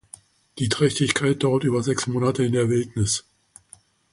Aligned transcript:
Die 0.57 0.67
Trächtigkeit 0.67 1.43
dauert 1.43 1.63
über 1.63 1.83
sechs 1.83 2.07
Monate 2.07 2.43
in 2.43 2.53
der 2.53 2.69
Wildnis. 2.69 3.23